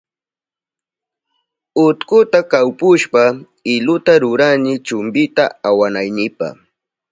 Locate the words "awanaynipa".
5.67-6.47